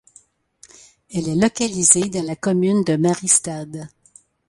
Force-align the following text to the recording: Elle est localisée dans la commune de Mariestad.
Elle 1.13 1.29
est 1.29 1.35
localisée 1.35 2.09
dans 2.09 2.25
la 2.25 2.35
commune 2.35 2.83
de 2.83 2.95
Mariestad. 2.95 3.87